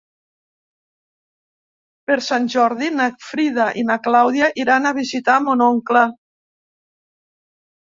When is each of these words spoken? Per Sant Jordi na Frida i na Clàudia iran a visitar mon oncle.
Per 2.09 2.17
Sant 2.29 2.47
Jordi 2.55 2.89
na 2.95 3.07
Frida 3.27 3.69
i 3.83 3.85
na 3.91 3.99
Clàudia 4.09 4.49
iran 4.65 4.89
a 4.89 4.97
visitar 5.03 5.39
mon 5.47 5.65
oncle. 5.69 6.05